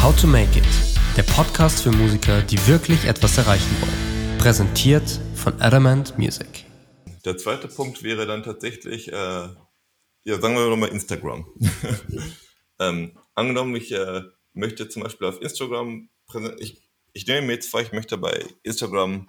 [0.00, 0.64] How to Make It,
[1.16, 4.38] der Podcast für Musiker, die wirklich etwas erreichen wollen.
[4.38, 6.64] Präsentiert von Adamant Music.
[7.24, 11.52] Der zweite Punkt wäre dann tatsächlich, äh, ja, sagen wir nochmal Instagram.
[12.78, 14.22] ähm, angenommen, ich äh,
[14.52, 16.08] möchte zum Beispiel auf Instagram,
[16.58, 16.80] ich,
[17.12, 19.28] ich nehme mir jetzt vor, ich möchte bei Instagram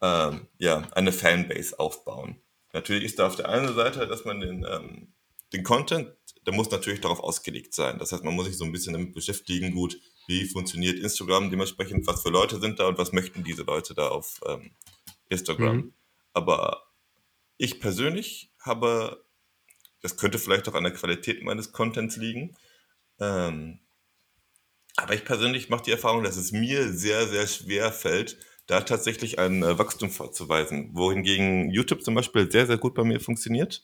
[0.00, 2.40] ähm, ja, eine Fanbase aufbauen.
[2.72, 5.12] Natürlich ist da auf der einen Seite, dass man den, ähm,
[5.52, 6.12] den Content,
[6.46, 7.98] der muss natürlich darauf ausgelegt sein.
[7.98, 12.06] Das heißt, man muss sich so ein bisschen damit beschäftigen, gut, wie funktioniert Instagram, dementsprechend,
[12.06, 14.72] was für Leute sind da und was möchten diese Leute da auf ähm,
[15.28, 15.76] Instagram.
[15.76, 15.94] Mhm.
[16.32, 16.84] Aber
[17.56, 19.24] ich persönlich habe,
[20.00, 22.56] das könnte vielleicht auch an der Qualität meines Contents liegen,
[23.18, 23.80] ähm,
[24.96, 29.38] aber ich persönlich mache die Erfahrung, dass es mir sehr, sehr schwer fällt, da tatsächlich
[29.38, 30.90] ein äh, Wachstum vorzuweisen.
[30.92, 33.82] Wohingegen YouTube zum Beispiel sehr, sehr gut bei mir funktioniert.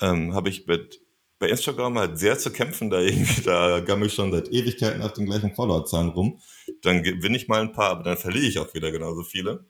[0.00, 1.00] Ähm, Habe ich mit,
[1.38, 3.00] bei Instagram halt sehr zu kämpfen, da,
[3.44, 6.40] da gammel ich schon seit Ewigkeiten auf den gleichen Followerzahlen rum.
[6.82, 9.68] Dann gewinne ich mal ein paar, aber dann verliere ich auch wieder genauso viele.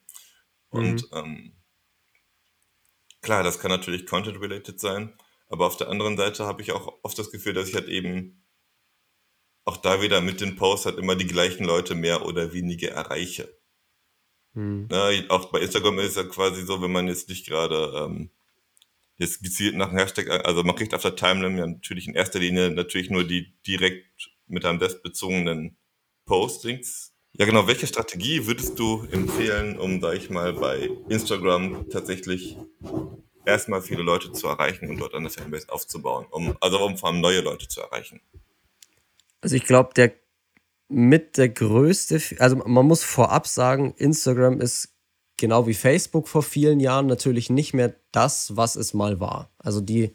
[0.71, 1.19] Und mhm.
[1.19, 1.53] ähm,
[3.21, 5.15] klar, das kann natürlich Content-related sein,
[5.49, 8.45] aber auf der anderen Seite habe ich auch oft das Gefühl, dass ich halt eben
[9.65, 13.53] auch da wieder mit den Posts halt immer die gleichen Leute mehr oder weniger erreiche.
[14.55, 14.87] Hm.
[14.91, 18.31] Na, auch bei Instagram ist es ja quasi so, wenn man jetzt nicht gerade ähm,
[19.19, 22.39] jetzt gezielt nach einem Hashtag, also man kriegt auf der Timeline ja natürlich in erster
[22.39, 25.77] Linie natürlich nur die direkt mit einem Desk bezogenen
[26.27, 27.13] Postings.
[27.33, 32.57] Ja genau, welche Strategie würdest du empfehlen, um, sag ich mal, bei Instagram tatsächlich
[33.45, 37.21] erstmal viele Leute zu erreichen und dort eine Fanbase aufzubauen, um, also um vor allem
[37.21, 38.21] neue Leute zu erreichen?
[39.41, 40.15] Also ich glaube, der
[40.89, 44.96] mit der größte, also man muss vorab sagen, Instagram ist
[45.37, 49.51] genau wie Facebook vor vielen Jahren natürlich nicht mehr das, was es mal war.
[49.59, 50.15] Also die,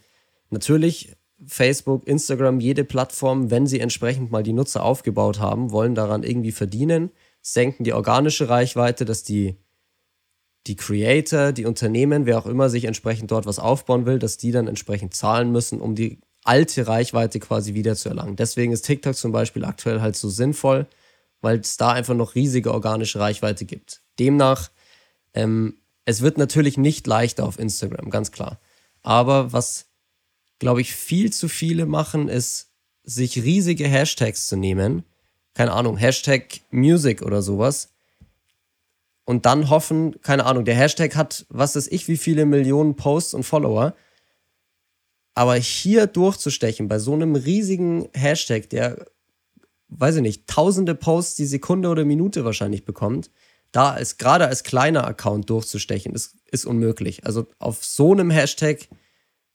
[0.49, 6.23] natürlich Facebook, Instagram, jede Plattform, wenn sie entsprechend mal die Nutzer aufgebaut haben, wollen daran
[6.23, 7.11] irgendwie verdienen,
[7.41, 9.55] senken die organische Reichweite, dass die,
[10.67, 14.51] die Creator, die Unternehmen, wer auch immer sich entsprechend dort was aufbauen will, dass die
[14.51, 18.35] dann entsprechend zahlen müssen, um die alte Reichweite quasi wieder zu erlangen.
[18.35, 20.87] Deswegen ist TikTok zum Beispiel aktuell halt so sinnvoll,
[21.41, 24.01] weil es da einfach noch riesige organische Reichweite gibt.
[24.19, 24.70] Demnach,
[25.33, 28.59] ähm, es wird natürlich nicht leichter auf Instagram, ganz klar.
[29.01, 29.87] Aber was,
[30.59, 32.71] glaube ich, viel zu viele machen, ist,
[33.03, 35.03] sich riesige Hashtags zu nehmen.
[35.53, 37.89] Keine Ahnung, Hashtag Music oder sowas.
[39.25, 43.33] Und dann hoffen, keine Ahnung, der Hashtag hat, was weiß ich, wie viele Millionen Posts
[43.35, 43.95] und Follower.
[45.33, 49.05] Aber hier durchzustechen bei so einem riesigen Hashtag, der,
[49.89, 53.31] weiß ich nicht, tausende Posts die Sekunde oder Minute wahrscheinlich bekommt,
[53.71, 57.25] da ist gerade als kleiner Account durchzustechen, ist, ist unmöglich.
[57.25, 58.89] Also auf so einem Hashtag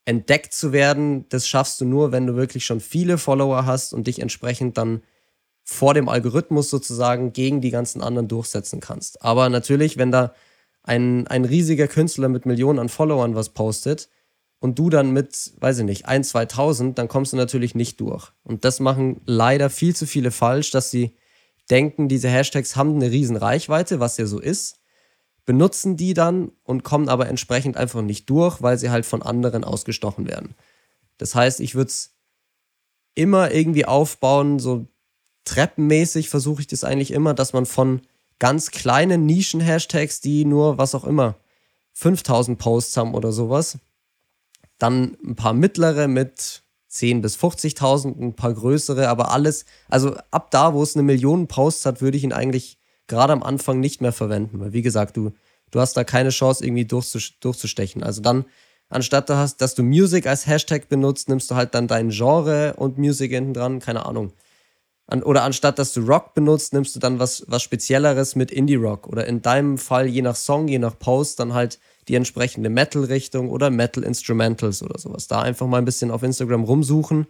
[0.05, 4.07] entdeckt zu werden, das schaffst du nur, wenn du wirklich schon viele Follower hast und
[4.07, 5.03] dich entsprechend dann
[5.65, 9.23] vor dem Algorithmus sozusagen gegen die ganzen anderen durchsetzen kannst.
[9.23, 10.33] Aber natürlich, wenn da
[10.85, 14.09] ein, ein riesiger Künstler mit Millionen an Followern was postet,
[14.59, 18.33] und du dann mit, weiß ich nicht, 1, 2000, dann kommst du natürlich nicht durch.
[18.43, 21.15] Und das machen leider viel zu viele falsch, dass sie
[21.71, 24.79] denken, diese Hashtags haben eine riesen Reichweite, was ja so ist,
[25.45, 29.65] benutzen die dann und kommen aber entsprechend einfach nicht durch, weil sie halt von anderen
[29.65, 30.55] ausgestochen werden.
[31.19, 32.17] Das heißt, ich würde es
[33.15, 34.87] immer irgendwie aufbauen, so
[35.45, 38.03] treppenmäßig versuche ich das eigentlich immer, dass man von
[38.39, 41.37] ganz kleinen Nischen-Hashtags, die nur, was auch immer,
[41.95, 43.79] 5000 Posts haben oder sowas,
[44.79, 50.51] dann ein paar mittlere mit 10.000 bis 50.000, ein paar größere, aber alles, also ab
[50.51, 54.01] da, wo es eine Million Posts hat, würde ich ihn eigentlich gerade am Anfang nicht
[54.01, 55.33] mehr verwenden, weil wie gesagt, du,
[55.71, 58.03] du hast da keine Chance, irgendwie durchzustechen.
[58.03, 58.45] Also dann,
[58.89, 62.75] anstatt du hast, dass du Music als Hashtag benutzt, nimmst du halt dann dein Genre
[62.77, 64.33] und Music hinten dran, keine Ahnung.
[65.09, 69.07] An, oder anstatt dass du Rock benutzt, nimmst du dann was, was Spezielleres mit Indie-Rock.
[69.07, 71.79] Oder in deinem Fall, je nach Song, je nach Post, dann halt
[72.09, 75.27] die entsprechende Metal-Richtung oder Metal-Instrumentals oder sowas.
[75.27, 77.27] Da einfach mal ein bisschen auf Instagram rumsuchen,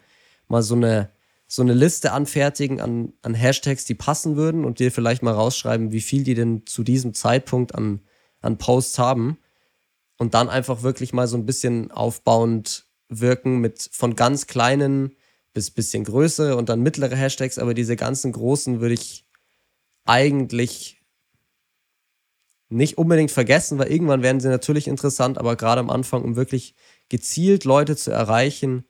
[0.49, 1.11] mal so eine,
[1.47, 5.93] so eine Liste anfertigen an, an Hashtags, die passen würden und dir vielleicht mal rausschreiben,
[5.93, 8.01] wie viel die denn zu diesem Zeitpunkt an,
[8.41, 9.39] an Posts haben.
[10.19, 15.15] Und dann einfach wirklich mal so ein bisschen aufbauend wirken mit von ganz kleinen
[15.53, 19.27] bis bisschen größere und dann mittlere Hashtags, aber diese ganzen großen würde ich
[20.05, 20.96] eigentlich
[22.69, 26.75] nicht unbedingt vergessen, weil irgendwann werden sie natürlich interessant, aber gerade am Anfang, um wirklich
[27.09, 28.85] gezielt Leute zu erreichen,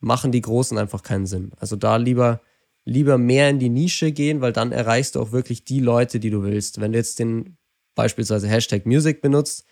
[0.00, 1.52] machen die Großen einfach keinen Sinn.
[1.58, 2.40] Also da lieber,
[2.84, 6.30] lieber mehr in die Nische gehen, weil dann erreichst du auch wirklich die Leute, die
[6.30, 6.80] du willst.
[6.80, 7.58] Wenn du jetzt den
[7.94, 9.66] beispielsweise Hashtag Music benutzt,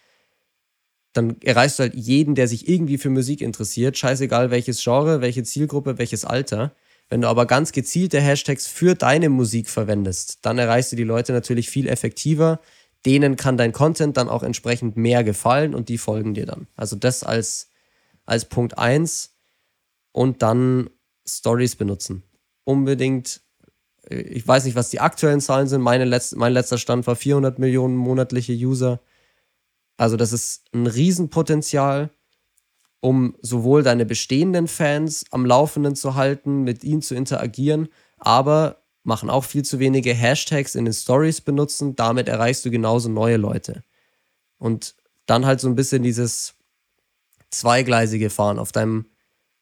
[1.14, 5.42] dann erreichst du halt jeden, der sich irgendwie für Musik interessiert, scheißegal welches Genre, welche
[5.42, 6.74] Zielgruppe, welches Alter.
[7.08, 11.32] Wenn du aber ganz gezielte Hashtags für deine Musik verwendest, dann erreichst du die Leute
[11.32, 12.60] natürlich viel effektiver.
[13.06, 16.66] Denen kann dein Content dann auch entsprechend mehr gefallen und die folgen dir dann.
[16.76, 17.70] Also das als,
[18.24, 19.34] als Punkt 1
[20.12, 20.90] und dann
[21.26, 22.24] Stories benutzen.
[22.64, 23.40] Unbedingt,
[24.08, 25.80] äh, ich weiß nicht, was die aktuellen Zahlen sind.
[25.80, 29.00] Meine letzte, mein letzter Stand war 400 Millionen monatliche User.
[29.96, 32.10] Also das ist ein Riesenpotenzial
[33.00, 39.30] um sowohl deine bestehenden Fans am Laufenden zu halten, mit ihnen zu interagieren, aber machen
[39.30, 41.96] auch viel zu wenige Hashtags in den Stories benutzen.
[41.96, 43.82] Damit erreichst du genauso neue Leute.
[44.58, 44.94] Und
[45.26, 46.54] dann halt so ein bisschen dieses
[47.50, 49.06] zweigleisige Fahren auf deinem,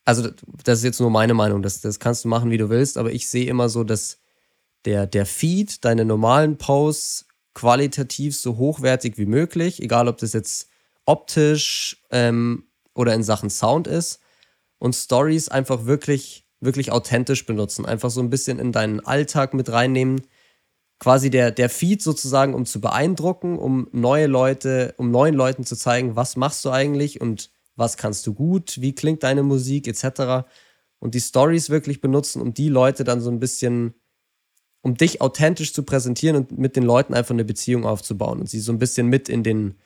[0.04, 0.28] also
[0.64, 3.12] das ist jetzt nur meine Meinung, das, das kannst du machen, wie du willst, aber
[3.12, 4.18] ich sehe immer so, dass
[4.84, 10.68] der, der Feed, deine normalen Posts qualitativ so hochwertig wie möglich, egal ob das jetzt
[11.04, 12.64] optisch ähm,
[12.94, 14.20] oder in Sachen Sound ist
[14.78, 17.86] und Stories einfach wirklich, wirklich authentisch benutzen.
[17.86, 20.20] Einfach so ein bisschen in deinen Alltag mit reinnehmen.
[20.98, 25.76] Quasi der, der Feed sozusagen, um zu beeindrucken, um neue Leute, um neuen Leuten zu
[25.76, 30.46] zeigen, was machst du eigentlich und was kannst du gut, wie klingt deine Musik etc.
[30.98, 33.94] Und die Stories wirklich benutzen, um die Leute dann so ein bisschen,
[34.82, 38.60] um dich authentisch zu präsentieren und mit den Leuten einfach eine Beziehung aufzubauen und sie
[38.60, 39.76] so ein bisschen mit in den,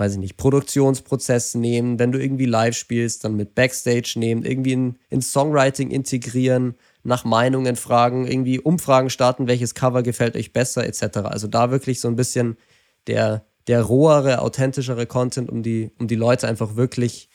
[0.00, 4.72] weiß ich nicht, Produktionsprozess nehmen, wenn du irgendwie live spielst, dann mit Backstage nehmen, irgendwie
[4.72, 10.86] in, in Songwriting integrieren, nach Meinungen fragen, irgendwie Umfragen starten, welches Cover gefällt euch besser,
[10.86, 11.18] etc.
[11.24, 12.56] Also da wirklich so ein bisschen
[13.06, 17.28] der, der rohere, authentischere Content, um die, um die Leute einfach wirklich,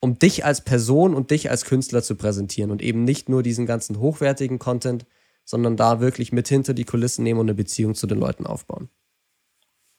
[0.00, 3.64] um dich als Person und dich als Künstler zu präsentieren und eben nicht nur diesen
[3.64, 5.06] ganzen hochwertigen Content,
[5.46, 8.90] sondern da wirklich mit hinter die Kulissen nehmen und eine Beziehung zu den Leuten aufbauen.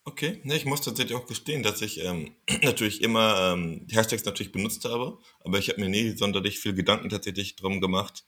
[0.06, 4.52] Okay, ne, ich muss tatsächlich auch gestehen, dass ich ähm, natürlich immer ähm, Hashtags natürlich
[4.52, 8.24] benutzt habe, aber ich habe mir nie sonderlich viel Gedanken tatsächlich drum gemacht,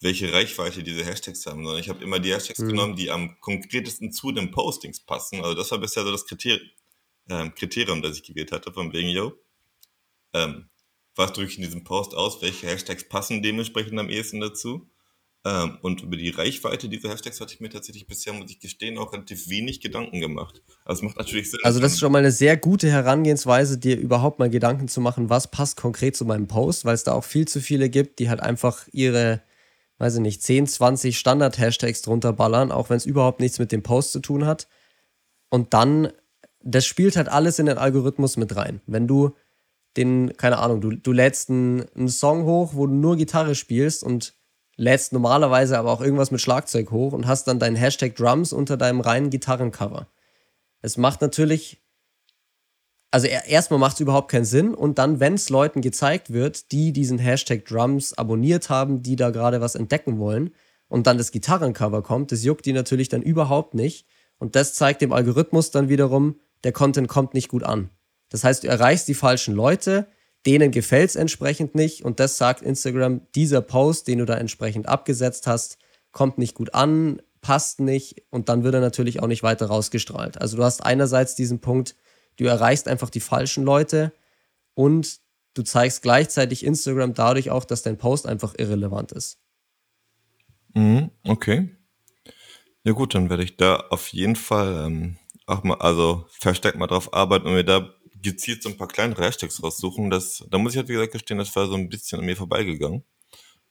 [0.00, 2.68] welche Reichweite diese Hashtags haben, sondern ich habe immer die Hashtags mhm.
[2.68, 5.40] genommen, die am konkretesten zu den Postings passen.
[5.42, 6.68] Also das war bisher so das Kriterium,
[7.30, 9.32] ähm, Kriterium das ich gewählt hatte, von wegen, yo,
[10.34, 10.68] ähm,
[11.14, 14.90] was drücke ich in diesem Post aus, welche Hashtags passen dementsprechend am ehesten dazu.
[15.44, 18.96] Ähm, und über die Reichweite dieser Hashtags hatte ich mir tatsächlich bisher, muss ich gestehen,
[18.96, 20.62] auch relativ wenig Gedanken gemacht.
[20.84, 21.58] Also es macht natürlich Sinn.
[21.64, 25.30] Also das ist schon mal eine sehr gute Herangehensweise, dir überhaupt mal Gedanken zu machen,
[25.30, 28.28] was passt konkret zu meinem Post, weil es da auch viel zu viele gibt, die
[28.28, 29.42] halt einfach ihre,
[29.98, 33.82] weiß ich nicht, 10, 20 Standard-Hashtags drunter ballern, auch wenn es überhaupt nichts mit dem
[33.82, 34.68] Post zu tun hat.
[35.50, 36.12] Und dann,
[36.62, 38.80] das spielt halt alles in den Algorithmus mit rein.
[38.86, 39.34] Wenn du
[39.96, 44.04] den, keine Ahnung, du, du lädst einen, einen Song hoch, wo du nur Gitarre spielst
[44.04, 44.34] und
[44.76, 48.76] lädst normalerweise aber auch irgendwas mit Schlagzeug hoch und hast dann deinen Hashtag Drums unter
[48.76, 50.08] deinem reinen Gitarrencover.
[50.80, 51.82] Es macht natürlich,
[53.10, 56.92] also erstmal macht es überhaupt keinen Sinn und dann, wenn es Leuten gezeigt wird, die
[56.92, 60.54] diesen Hashtag Drums abonniert haben, die da gerade was entdecken wollen
[60.88, 64.06] und dann das Gitarrencover kommt, das juckt die natürlich dann überhaupt nicht
[64.38, 67.90] und das zeigt dem Algorithmus dann wiederum, der Content kommt nicht gut an.
[68.30, 70.06] Das heißt, du erreichst die falschen Leute,
[70.46, 74.88] denen gefällt es entsprechend nicht und das sagt Instagram, dieser Post, den du da entsprechend
[74.88, 75.78] abgesetzt hast,
[76.10, 80.40] kommt nicht gut an, passt nicht und dann wird er natürlich auch nicht weiter rausgestrahlt.
[80.40, 81.96] Also du hast einerseits diesen Punkt,
[82.36, 84.12] du erreichst einfach die falschen Leute
[84.74, 85.20] und
[85.54, 89.38] du zeigst gleichzeitig Instagram dadurch auch, dass dein Post einfach irrelevant ist.
[90.74, 91.76] Mhm, okay.
[92.84, 96.86] Ja gut, dann werde ich da auf jeden Fall ähm, auch mal, also verstärkt mal
[96.86, 100.10] drauf arbeiten und mir da gezielt so ein paar kleinere Hashtags raussuchen.
[100.10, 102.36] Das, da muss ich halt wie gesagt gestehen, das war so ein bisschen an mir
[102.36, 103.04] vorbeigegangen.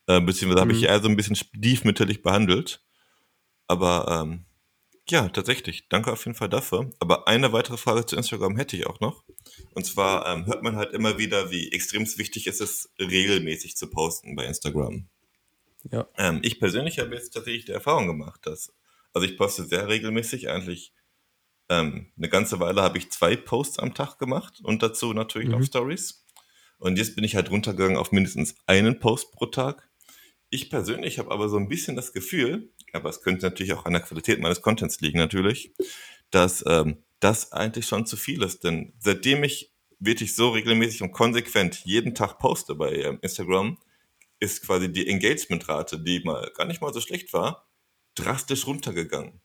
[0.07, 0.69] Äh, beziehungsweise mhm.
[0.69, 2.83] habe ich eher so ein bisschen stiefmütterlich behandelt.
[3.67, 4.45] Aber ähm,
[5.09, 5.89] ja, tatsächlich.
[5.89, 6.89] Danke auf jeden Fall dafür.
[6.99, 9.23] Aber eine weitere Frage zu Instagram hätte ich auch noch.
[9.73, 13.75] Und zwar ähm, hört man halt immer wieder, wie extrem wichtig ist es ist, regelmäßig
[13.75, 15.07] zu posten bei Instagram.
[15.91, 16.07] Ja.
[16.17, 18.73] Ähm, ich persönlich habe jetzt tatsächlich die Erfahrung gemacht, dass,
[19.13, 20.93] also ich poste sehr regelmäßig, eigentlich
[21.71, 25.55] ähm, eine ganze Weile habe ich zwei Posts am Tag gemacht und dazu natürlich mhm.
[25.55, 26.25] noch Stories.
[26.77, 29.89] Und jetzt bin ich halt runtergegangen auf mindestens einen Post pro Tag.
[30.49, 33.93] Ich persönlich habe aber so ein bisschen das Gefühl, aber es könnte natürlich auch an
[33.93, 35.73] der Qualität meines Contents liegen natürlich,
[36.29, 38.65] dass ähm, das eigentlich schon zu viel ist.
[38.65, 43.77] Denn seitdem ich wirklich so regelmäßig und konsequent jeden Tag poste bei ähm, Instagram,
[44.41, 47.69] ist quasi die Engagementrate, die mal gar nicht mal so schlecht war,
[48.15, 49.39] drastisch runtergegangen.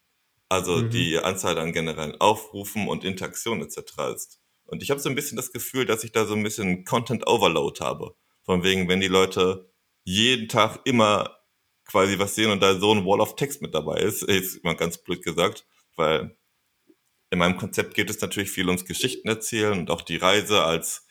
[0.49, 0.91] Also mhm.
[0.91, 3.79] die Anzahl an generellen Aufrufen und Interaktionen etc.
[4.15, 4.41] ist.
[4.65, 7.27] Und ich habe so ein bisschen das Gefühl, dass ich da so ein bisschen Content
[7.27, 8.15] Overload habe.
[8.45, 9.71] Von wegen, wenn die Leute
[10.05, 11.37] jeden Tag immer
[11.85, 14.77] quasi was sehen und da so ein Wall of Text mit dabei ist, ist mal
[14.77, 16.37] ganz blöd gesagt, weil
[17.31, 21.07] in meinem Konzept geht es natürlich viel ums Geschichten erzählen und auch die Reise als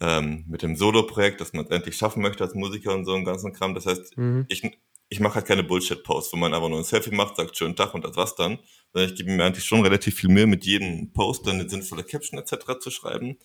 [0.00, 3.24] ähm, mit dem Solo-Projekt, dass man es endlich schaffen möchte als Musiker und so einen
[3.24, 3.74] ganzen Kram.
[3.74, 4.46] Das heißt, mhm.
[4.48, 4.62] ich,
[5.12, 7.92] ich mache halt keine Bullshit-Posts, wo man einfach nur ein Selfie macht, sagt schönen Tag
[7.92, 8.58] und das war's dann.
[8.94, 12.40] Ich gebe mir eigentlich schon relativ viel Mühe, mit jedem Post dann eine sinnvolle Caption
[12.40, 12.78] etc.
[12.80, 13.36] zu schreiben.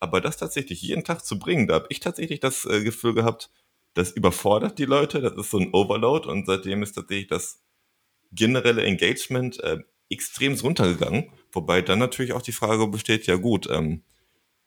[0.00, 3.50] Aber das tatsächlich jeden Tag zu bringen, da habe ich tatsächlich das äh, Gefühl gehabt,
[3.94, 7.62] das überfordert die Leute, das ist so ein Overload und seitdem ist tatsächlich das
[8.32, 9.78] generelle Engagement äh,
[10.10, 11.30] extrem runtergegangen.
[11.52, 14.02] Wobei dann natürlich auch die Frage besteht, ja gut, ähm,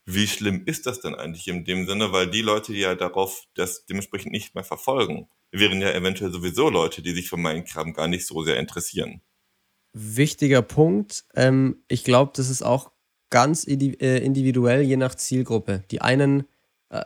[0.06, 3.44] wie schlimm ist das denn eigentlich in dem Sinne, weil die Leute, die ja darauf
[3.56, 5.28] das dementsprechend nicht mehr verfolgen,
[5.60, 9.22] wären ja eventuell sowieso Leute, die sich für meinen Kram gar nicht so sehr interessieren.
[9.94, 11.26] Wichtiger Punkt.
[11.36, 12.92] Ähm, ich glaube, das ist auch
[13.30, 15.84] ganz äh, individuell, je nach Zielgruppe.
[15.92, 16.46] Die einen,
[16.90, 17.04] äh,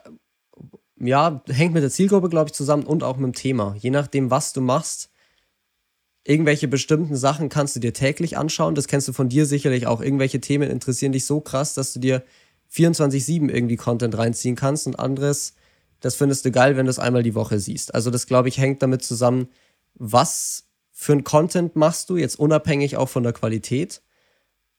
[0.99, 3.75] ja, hängt mit der Zielgruppe, glaube ich, zusammen und auch mit dem Thema.
[3.79, 5.09] Je nachdem, was du machst,
[6.23, 8.75] irgendwelche bestimmten Sachen kannst du dir täglich anschauen.
[8.75, 10.01] Das kennst du von dir sicherlich auch.
[10.01, 12.23] Irgendwelche Themen interessieren dich so krass, dass du dir
[12.71, 15.55] 24-7 irgendwie Content reinziehen kannst und anderes,
[15.99, 17.93] das findest du geil, wenn du es einmal die Woche siehst.
[17.93, 19.49] Also das, glaube ich, hängt damit zusammen,
[19.95, 24.01] was für ein Content machst du, jetzt unabhängig auch von der Qualität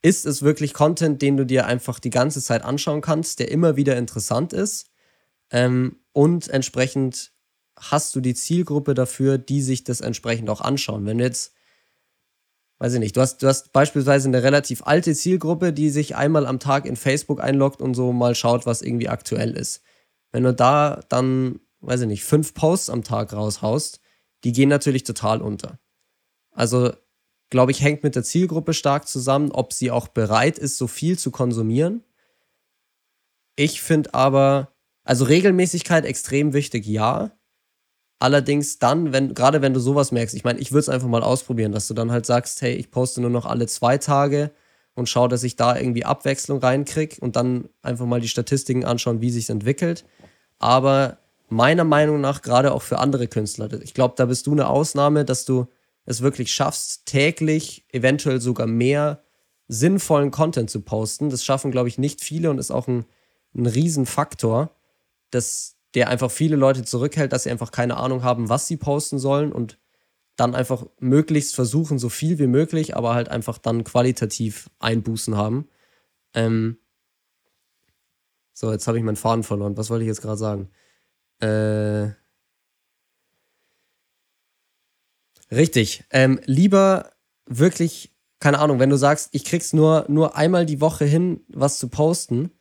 [0.02, 3.76] ist es wirklich Content, den du dir einfach die ganze Zeit anschauen kannst, der immer
[3.76, 4.90] wieder interessant ist.
[5.50, 7.32] Ähm, und entsprechend
[7.76, 11.06] hast du die Zielgruppe dafür, die sich das entsprechend auch anschauen.
[11.06, 11.52] Wenn du jetzt,
[12.78, 16.46] weiß ich nicht, du hast, du hast beispielsweise eine relativ alte Zielgruppe, die sich einmal
[16.46, 19.82] am Tag in Facebook einloggt und so mal schaut, was irgendwie aktuell ist.
[20.32, 24.00] Wenn du da dann, weiß ich nicht, fünf Posts am Tag raushaust,
[24.44, 25.78] die gehen natürlich total unter.
[26.52, 26.92] Also
[27.50, 31.18] glaube ich, hängt mit der Zielgruppe stark zusammen, ob sie auch bereit ist, so viel
[31.18, 32.04] zu konsumieren.
[33.56, 34.72] Ich finde aber,
[35.04, 37.32] also Regelmäßigkeit extrem wichtig, ja.
[38.20, 41.22] Allerdings dann, wenn, gerade wenn du sowas merkst, ich meine, ich würde es einfach mal
[41.22, 44.52] ausprobieren, dass du dann halt sagst, hey, ich poste nur noch alle zwei Tage
[44.94, 49.20] und schau, dass ich da irgendwie Abwechslung reinkriege und dann einfach mal die Statistiken anschauen,
[49.20, 50.04] wie sich entwickelt.
[50.58, 51.18] Aber
[51.48, 55.24] meiner Meinung nach, gerade auch für andere Künstler, ich glaube, da bist du eine Ausnahme,
[55.24, 55.66] dass du
[56.06, 59.22] es wirklich schaffst, täglich eventuell sogar mehr
[59.68, 61.30] sinnvollen Content zu posten.
[61.30, 63.04] Das schaffen, glaube ich, nicht viele und ist auch ein,
[63.54, 64.70] ein Riesenfaktor,
[65.30, 69.18] dass der einfach viele Leute zurückhält, dass sie einfach keine Ahnung haben, was sie posten
[69.18, 69.78] sollen und
[70.40, 75.68] dann einfach möglichst versuchen, so viel wie möglich, aber halt einfach dann qualitativ Einbußen haben.
[76.34, 76.78] Ähm
[78.54, 79.76] so, jetzt habe ich meinen Faden verloren.
[79.76, 80.70] Was wollte ich jetzt gerade sagen?
[81.40, 82.12] Äh
[85.50, 86.04] Richtig.
[86.10, 87.12] Ähm, lieber
[87.46, 91.78] wirklich, keine Ahnung, wenn du sagst, ich krieg's nur, nur einmal die Woche hin, was
[91.78, 92.52] zu posten,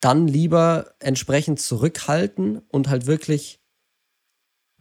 [0.00, 3.61] dann lieber entsprechend zurückhalten und halt wirklich.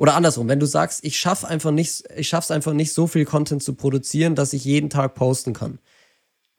[0.01, 3.23] Oder andersrum, wenn du sagst, ich schaff einfach nicht, ich schaff's einfach nicht, so viel
[3.23, 5.77] Content zu produzieren, dass ich jeden Tag posten kann.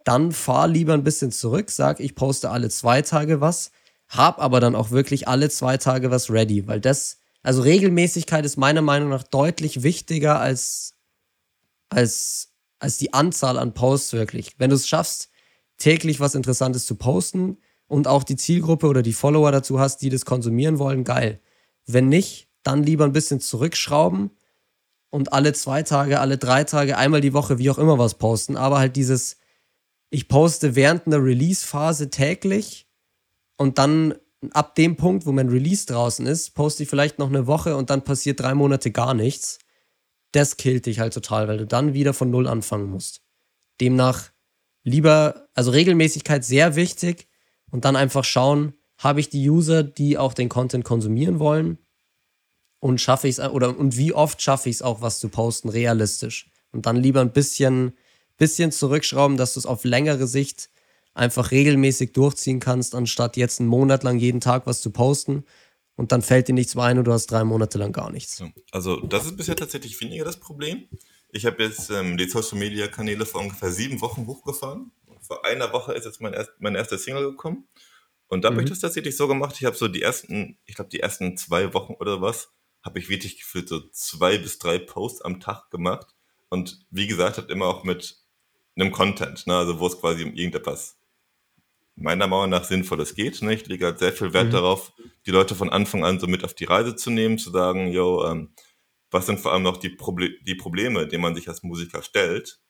[0.04, 3.72] Dann fahr lieber ein bisschen zurück, sag, ich poste alle zwei Tage was,
[4.06, 8.58] hab aber dann auch wirklich alle zwei Tage was ready, weil das also Regelmäßigkeit ist
[8.58, 10.94] meiner Meinung nach deutlich wichtiger als,
[11.88, 14.54] als, als die Anzahl an Posts wirklich.
[14.58, 15.30] Wenn du es schaffst,
[15.78, 17.58] täglich was Interessantes zu posten
[17.88, 21.40] und auch die Zielgruppe oder die Follower dazu hast, die das konsumieren wollen, geil.
[21.86, 24.30] Wenn nicht, dann lieber ein bisschen zurückschrauben
[25.10, 28.56] und alle zwei Tage, alle drei Tage, einmal die Woche, wie auch immer was posten.
[28.56, 29.36] Aber halt dieses,
[30.10, 32.88] ich poste während einer Release-Phase täglich
[33.56, 34.14] und dann
[34.52, 37.90] ab dem Punkt, wo mein Release draußen ist, poste ich vielleicht noch eine Woche und
[37.90, 39.58] dann passiert drei Monate gar nichts.
[40.32, 43.20] Das killt dich halt total, weil du dann wieder von Null anfangen musst.
[43.80, 44.30] Demnach
[44.82, 47.28] lieber, also Regelmäßigkeit sehr wichtig
[47.70, 51.78] und dann einfach schauen, habe ich die User, die auch den Content konsumieren wollen
[52.82, 55.68] und schaffe ich es oder und wie oft schaffe ich es auch, was zu posten,
[55.68, 56.50] realistisch.
[56.72, 57.92] Und dann lieber ein bisschen,
[58.38, 60.68] bisschen zurückschrauben, dass du es auf längere Sicht
[61.14, 65.44] einfach regelmäßig durchziehen kannst, anstatt jetzt einen Monat lang jeden Tag was zu posten
[65.94, 68.42] und dann fällt dir nichts mehr ein und du hast drei Monate lang gar nichts.
[68.72, 70.88] Also das ist bisher tatsächlich weniger das Problem.
[71.30, 74.90] Ich habe jetzt ähm, die Social Media Kanäle vor ungefähr sieben Wochen hochgefahren.
[75.20, 77.68] Vor einer Woche ist jetzt mein, erst, mein erster Single gekommen.
[78.26, 78.54] Und da mhm.
[78.54, 79.54] habe ich das tatsächlich so gemacht.
[79.60, 82.50] Ich habe so die ersten, ich glaube die ersten zwei Wochen oder was,
[82.82, 86.14] habe ich wirklich gefühlt so zwei bis drei Posts am Tag gemacht.
[86.48, 88.18] Und wie gesagt, hat immer auch mit
[88.76, 89.56] einem Content, ne?
[89.56, 90.98] also wo es quasi um irgendetwas
[91.94, 93.42] meiner Meinung nach Sinnvolles geht.
[93.42, 93.54] Ne?
[93.54, 94.52] Ich lege halt sehr viel Wert mhm.
[94.52, 94.92] darauf,
[95.26, 98.24] die Leute von Anfang an so mit auf die Reise zu nehmen, zu sagen, yo,
[98.26, 98.54] ähm,
[99.10, 102.60] was sind vor allem noch die, Proble die Probleme, denen man sich als Musiker stellt,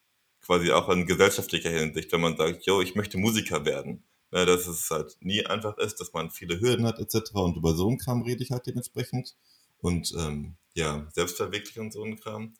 [0.41, 4.05] quasi auch in gesellschaftlicher Hinsicht, wenn man sagt, yo, ich möchte Musiker werden.
[4.33, 7.35] Ne, dass es halt nie einfach ist, dass man viele Hürden hat etc.
[7.35, 9.37] Und über so einen Kram rede ich halt dementsprechend.
[9.83, 12.55] Und ähm, ja, Selbstverwirklichung und so einen Kram.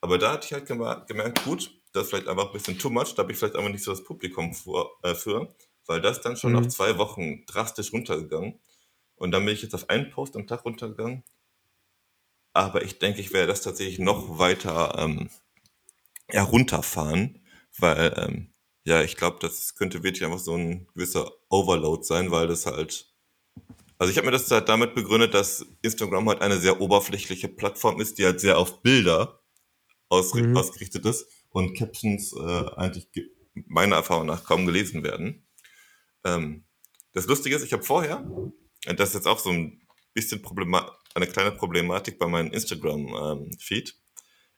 [0.00, 3.14] Aber da hatte ich halt gemerkt, gut, das ist vielleicht einfach ein bisschen too much,
[3.14, 5.54] da habe ich vielleicht einfach nicht so das Publikum vor, äh, für
[5.86, 6.60] weil das dann schon mhm.
[6.60, 8.60] nach zwei Wochen drastisch runtergegangen.
[9.16, 11.24] Und dann bin ich jetzt auf einen Post am Tag runtergegangen.
[12.54, 15.30] aber ich denke, ich werde das tatsächlich noch weiter ähm,
[16.28, 17.40] herunterfahren,
[17.78, 18.52] weil ähm,
[18.84, 23.11] ja, ich glaube, das könnte wirklich einfach so ein gewisser Overload sein, weil das halt
[24.02, 28.00] also ich habe mir das halt damit begründet, dass Instagram halt eine sehr oberflächliche Plattform
[28.00, 29.40] ist, die halt sehr auf Bilder
[30.10, 30.56] ausri- Mhm.
[30.56, 35.46] ausgerichtet ist und Captions äh, eigentlich ge- meiner Erfahrung nach kaum gelesen werden.
[36.24, 36.64] Ähm,
[37.12, 38.18] das Lustige ist, ich habe vorher,
[38.88, 39.80] und das ist jetzt auch so ein
[40.14, 43.94] bisschen Problema eine kleine Problematik bei meinem Instagram-Feed,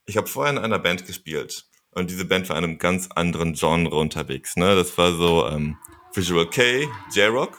[0.06, 3.54] ich habe vorher in einer Band gespielt und diese Band war in einem ganz anderen
[3.54, 4.56] Genre unterwegs.
[4.56, 4.74] Ne?
[4.74, 5.76] Das war so ähm,
[6.14, 7.58] Visual K, J-Rock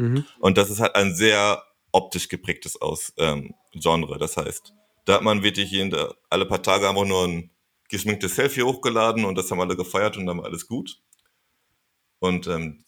[0.00, 0.24] Mhm.
[0.40, 4.18] und das ist halt ein sehr optisch geprägtes Aus ähm, Genre.
[4.18, 4.72] Das heißt,
[5.04, 7.50] da hat man wirklich jede, alle paar Tage einfach nur ein
[7.88, 11.00] geschminktes Selfie hochgeladen und das haben alle gefeiert und dann war alles gut.
[12.20, 12.84] Und ähm,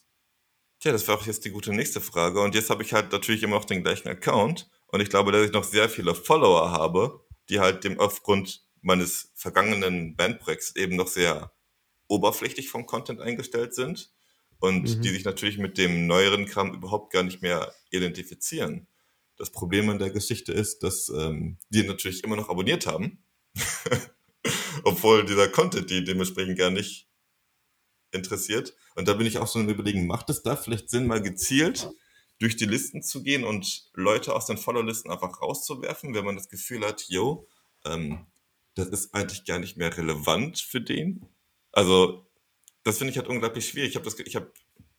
[0.78, 2.40] tja, das war auch jetzt die gute nächste Frage.
[2.40, 4.70] Und jetzt habe ich halt natürlich immer noch den gleichen Account.
[4.88, 9.32] Und ich glaube, dass ich noch sehr viele Follower habe, die halt dem aufgrund meines
[9.34, 11.52] vergangenen Bandprojekts eben noch sehr
[12.08, 14.12] oberflächlich vom Content eingestellt sind
[14.62, 15.02] und Mhm.
[15.02, 18.86] die sich natürlich mit dem neueren Kram überhaupt gar nicht mehr identifizieren.
[19.36, 23.24] Das Problem an der Geschichte ist, dass ähm, die natürlich immer noch abonniert haben,
[24.84, 27.08] obwohl dieser Content die dementsprechend gar nicht
[28.12, 28.76] interessiert.
[28.94, 31.90] Und da bin ich auch so im Überlegen, macht es da vielleicht Sinn, mal gezielt
[32.38, 36.48] durch die Listen zu gehen und Leute aus den Follow-Listen einfach rauszuwerfen, wenn man das
[36.48, 37.48] Gefühl hat, yo,
[37.84, 38.26] ähm,
[38.74, 41.26] das ist eigentlich gar nicht mehr relevant für den.
[41.72, 42.26] Also,
[42.84, 43.90] das finde ich halt unglaublich schwierig.
[43.90, 44.52] Ich habe das, ich habe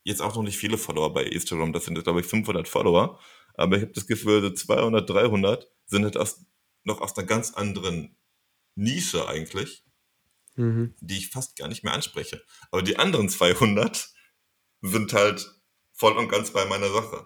[0.04, 1.74] jetzt auch noch nicht viele Follower bei Instagram.
[1.74, 3.20] Das sind jetzt, glaube ich, 500 Follower.
[3.56, 6.46] Aber ich habe das Gefühl, so 200, 300 sind halt aus,
[6.84, 8.18] noch aus einer ganz anderen
[8.76, 9.84] Nische eigentlich,
[10.56, 10.94] Mhm.
[11.00, 12.44] die ich fast gar nicht mehr anspreche.
[12.70, 14.10] Aber die anderen 200
[14.82, 15.52] sind halt
[15.94, 17.26] voll und ganz bei meiner Sache.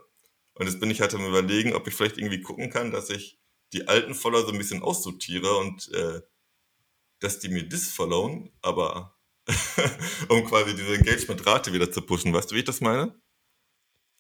[0.54, 3.40] Und jetzt bin ich halt am überlegen, ob ich vielleicht irgendwie gucken kann, dass ich
[3.74, 6.22] die alten Follower so ein bisschen aussortiere und äh,
[7.20, 9.17] dass die mir disfollowen, aber
[10.30, 12.34] um quasi diese Engagement-Rate wieder zu pushen.
[12.34, 13.14] Weißt du, wie ich das meine?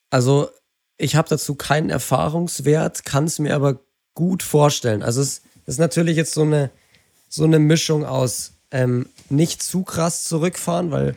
[0.09, 0.49] Also,
[0.97, 3.79] ich habe dazu keinen Erfahrungswert, kann es mir aber
[4.13, 5.03] gut vorstellen.
[5.03, 6.71] Also, es ist natürlich jetzt so eine,
[7.29, 11.15] so eine Mischung aus ähm, nicht zu krass zurückfahren, weil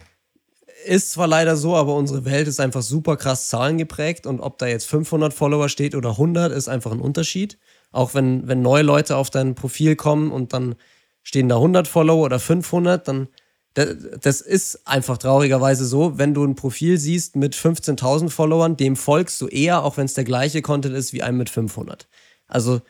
[0.84, 4.66] ist zwar leider so, aber unsere Welt ist einfach super krass zahlengeprägt und ob da
[4.66, 7.58] jetzt 500 Follower steht oder 100, ist einfach ein Unterschied.
[7.92, 10.76] Auch wenn, wenn neue Leute auf dein Profil kommen und dann
[11.22, 13.30] stehen da 100 Follower oder 500, dann da-
[13.74, 19.40] das ist einfach traurigerweise so, wenn du ein Profil siehst mit 15.000 Followern, dem folgst
[19.40, 22.08] du eher, auch wenn es der gleiche Content ist wie einem mit 500.
[22.48, 22.82] Also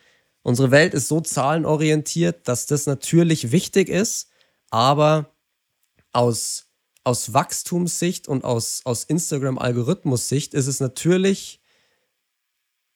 [0.42, 4.30] unsere Welt ist so zahlenorientiert, dass das natürlich wichtig ist,
[4.70, 5.34] aber
[6.12, 6.66] aus,
[7.04, 11.60] aus Wachstumssicht und aus, aus Instagram-Algorithmus-Sicht ist es natürlich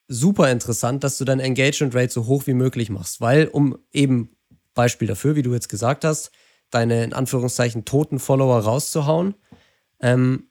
[0.08, 4.36] super interessant, dass du deine Engagement Rate so hoch wie möglich machst, weil um eben
[4.72, 6.30] Beispiel dafür, wie du jetzt gesagt hast,
[6.74, 9.34] deine in Anführungszeichen toten Follower rauszuhauen
[10.00, 10.48] ähm,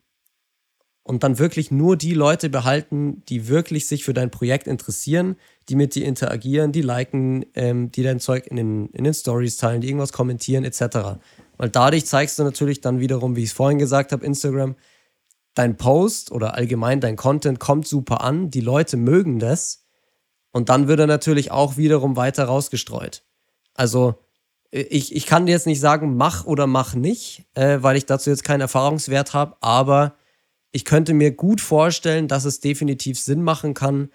[1.02, 5.36] und dann wirklich nur die Leute behalten, die wirklich sich für dein Projekt interessieren,
[5.68, 9.58] die mit dir interagieren, die liken, ähm, die dein Zeug in den, in den Stories
[9.58, 11.20] teilen, die irgendwas kommentieren etc.
[11.58, 14.76] Weil dadurch zeigst du natürlich dann wiederum, wie ich es vorhin gesagt habe, Instagram,
[15.54, 19.84] dein Post oder allgemein dein Content kommt super an, die Leute mögen das
[20.52, 23.24] und dann wird er natürlich auch wiederum weiter rausgestreut.
[23.74, 24.23] Also
[24.74, 28.30] ich, ich kann dir jetzt nicht sagen, mach oder mach nicht, äh, weil ich dazu
[28.30, 30.16] jetzt keinen Erfahrungswert habe, aber
[30.72, 34.10] ich könnte mir gut vorstellen, dass es definitiv Sinn machen kann,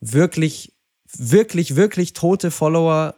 [0.00, 0.72] wirklich,
[1.16, 3.14] wirklich, wirklich tote Follower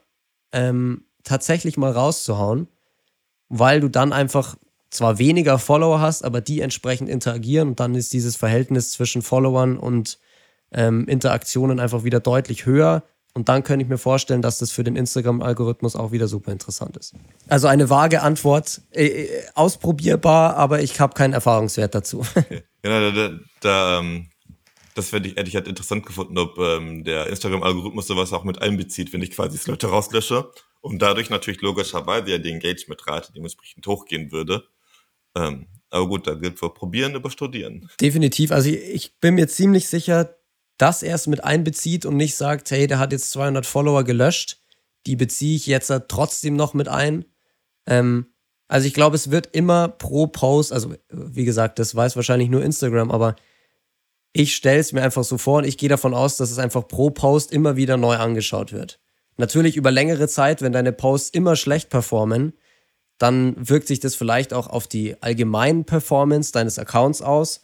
[0.53, 2.69] ähm, tatsächlich mal rauszuhauen,
[3.49, 4.57] weil du dann einfach
[4.91, 9.79] zwar weniger Follower hast, aber die entsprechend interagieren und dann ist dieses Verhältnis zwischen Followern
[9.79, 10.19] und
[10.73, 13.03] ähm, Interaktionen einfach wieder deutlich höher.
[13.37, 16.97] Und dann könnte ich mir vorstellen, dass das für den Instagram-Algorithmus auch wieder super interessant
[16.97, 17.13] ist.
[17.49, 22.25] Also eine vage Antwort, äh, äh, ausprobierbar, aber ich habe keinen Erfahrungswert dazu.
[22.83, 24.31] Genau, da, da, da ähm,
[24.95, 28.63] das hätte ich, hätte ich halt interessant gefunden, ob ähm, der Instagram-Algorithmus sowas auch mit
[28.63, 33.87] einbezieht, wenn ich quasi die Leute rauslösche und dadurch natürlich logischerweise ja die Engagement-Rate dementsprechend
[33.87, 34.65] hochgehen würde.
[35.35, 37.91] Ähm, aber gut, da gilt für probieren über studieren.
[38.01, 38.53] Definitiv.
[38.53, 40.37] Also ich, ich bin mir ziemlich sicher,
[40.79, 44.61] dass er es mit einbezieht und nicht sagt, hey, der hat jetzt 200 Follower gelöscht,
[45.07, 47.25] die beziehe ich jetzt trotzdem noch mit ein.
[47.87, 48.27] Ähm,
[48.69, 52.63] also ich glaube, es wird immer pro Post, also wie gesagt, das weiß wahrscheinlich nur
[52.63, 53.37] Instagram, aber
[54.33, 56.87] ich stelle es mir einfach so vor und ich gehe davon aus, dass es einfach
[56.87, 59.01] pro Post immer wieder neu angeschaut wird.
[59.39, 62.53] Natürlich über längere Zeit, wenn deine Posts immer schlecht performen,
[63.19, 67.63] dann wirkt sich das vielleicht auch auf die allgemeine Performance deines Accounts aus.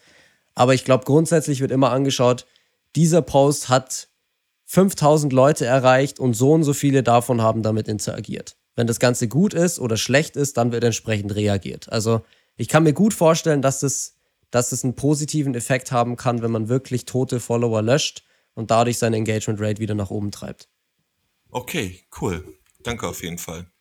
[0.55, 2.47] Aber ich glaube, grundsätzlich wird immer angeschaut,
[2.97, 4.09] dieser Post hat
[4.67, 8.57] 5000 Leute erreicht und so und so viele davon haben damit interagiert.
[8.75, 11.93] Wenn das Ganze gut ist oder schlecht ist, dann wird entsprechend reagiert.
[11.93, 12.23] Also
[12.57, 14.17] ich kann mir gut vorstellen, dass das,
[14.51, 18.25] dass es einen positiven Effekt haben kann, wenn man wirklich tote Follower löscht
[18.55, 20.69] und dadurch seine Engagement Rate wieder nach oben treibt.
[21.51, 22.45] Okay, cool.
[22.83, 23.72] Danke auf jeden Fall.